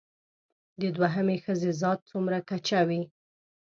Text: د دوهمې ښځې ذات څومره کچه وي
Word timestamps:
د 0.81 0.83
دوهمې 0.97 1.37
ښځې 1.43 1.71
ذات 1.81 1.99
څومره 2.11 2.37
کچه 2.49 2.79
وي 2.87 3.01